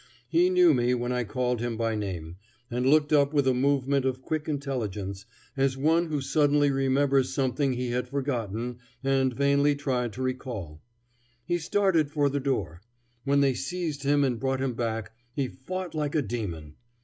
[0.27, 2.37] He knew me when I called him by name,
[2.71, 7.73] and looked up with a movement of quick intelligence, as one who suddenly remembers something
[7.73, 10.81] he had forgotten and vainly tried to recall.
[11.45, 12.81] He started for the door.
[13.25, 16.77] When they seized him and brought him back, he fought like a demon.